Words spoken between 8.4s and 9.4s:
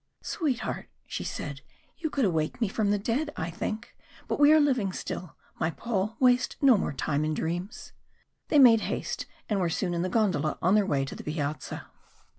They made haste,